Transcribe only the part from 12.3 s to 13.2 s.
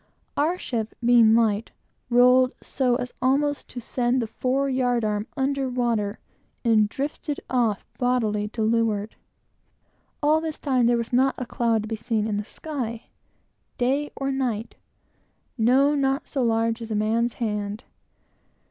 the sky,